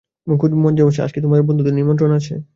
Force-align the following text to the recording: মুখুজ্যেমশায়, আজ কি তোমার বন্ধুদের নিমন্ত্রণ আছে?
মুখুজ্যেমশায়, 0.27 1.05
আজ 1.05 1.11
কি 1.13 1.19
তোমার 1.21 1.41
বন্ধুদের 1.43 1.73
নিমন্ত্রণ 1.73 2.11
আছে? 2.11 2.33